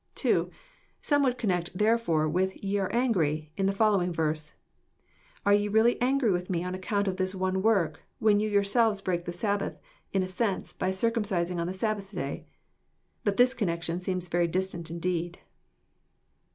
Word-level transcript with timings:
—(2) 0.15 0.49
Some 0.99 1.21
would 1.21 1.37
connect 1.37 1.77
"therefore" 1.77 2.27
with 2.27 2.53
"are 2.53 2.59
ye 2.65 2.79
angry," 2.79 3.51
in 3.55 3.67
the 3.67 3.71
following 3.71 4.11
verse: 4.11 4.55
—"Are 5.45 5.53
you 5.53 5.69
really 5.69 6.01
angry 6.01 6.31
with 6.31 6.49
me 6.49 6.63
on 6.63 6.73
account 6.73 7.07
of 7.07 7.17
this 7.17 7.35
one 7.35 7.61
work, 7.61 8.01
when 8.17 8.39
you 8.39 8.49
yourselves 8.49 8.99
break 8.99 9.25
the 9.25 9.31
Sabbath, 9.31 9.79
in 10.11 10.23
a 10.23 10.27
sense, 10.27 10.73
by 10.73 10.89
circum 10.89 11.21
cising 11.21 11.61
on 11.61 11.67
the 11.67 11.71
Sabbath 11.71 12.11
day? 12.15 12.47
"—But 13.23 13.37
this 13.37 13.53
connection 13.53 13.99
seems 13.99 14.27
very 14.27 14.47
distant 14.47 14.89
indeed. 14.89 15.37